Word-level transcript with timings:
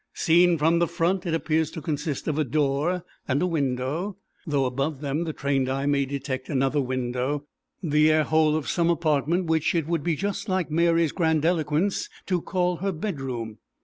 Seen 0.15 0.57
from 0.57 0.79
the 0.79 0.87
front 0.87 1.27
it 1.27 1.35
appears 1.35 1.69
to 1.69 1.79
consist 1.79 2.27
of 2.27 2.39
a 2.39 2.43
door 2.43 3.05
and 3.27 3.39
a 3.39 3.45
window, 3.45 4.17
though 4.47 4.65
above 4.65 4.99
them 4.99 5.25
the 5.25 5.31
trained 5.31 5.69
eye 5.69 5.85
may 5.85 6.05
detect 6.07 6.49
another 6.49 6.81
window, 6.81 7.45
the 7.83 8.09
air 8.11 8.23
hole 8.23 8.55
of 8.55 8.67
some 8.67 8.89
apartment 8.89 9.45
which 9.45 9.75
it 9.75 9.85
would 9.85 10.01
be 10.03 10.15
just 10.15 10.49
like 10.49 10.71
Mary's 10.71 11.11
grandiloquence 11.11 12.09
to 12.25 12.41
call 12.41 12.77
her 12.77 12.91
bedroom. 12.91 13.59